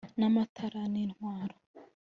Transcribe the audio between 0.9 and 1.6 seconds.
n intwaro